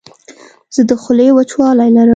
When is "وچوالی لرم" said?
1.35-2.09